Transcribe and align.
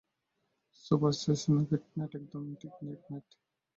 Supersize 0.85 1.41
nugget 1.53 1.83
নেট 1.97 2.11
একদম 2.19 2.43
ঠিক 2.61 2.73
নেইট, 2.83 3.01
নেইট। 3.09 3.27